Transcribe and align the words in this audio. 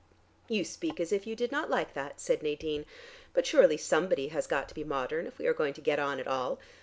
"You 0.47 0.65
speak 0.65 0.99
as 0.99 1.11
if 1.11 1.27
you 1.27 1.35
did 1.35 1.51
not 1.51 1.69
like 1.69 1.93
that," 1.93 2.19
said 2.19 2.41
Nadine; 2.41 2.87
"but 3.35 3.45
surely 3.45 3.77
somebody 3.77 4.29
has 4.29 4.47
got 4.47 4.67
to 4.69 4.73
be 4.73 4.83
modern 4.83 5.27
if 5.27 5.37
we 5.37 5.45
are 5.45 5.53
going 5.53 5.75
to 5.75 5.79
get 5.81 5.99
on 5.99 6.19
at 6.19 6.27
all. 6.27 6.57